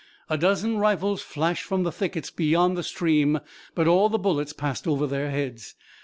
[0.31, 3.39] A dozen rifles flashed from the thickets beyond the stream,
[3.75, 5.75] but all the bullets passed over their heads.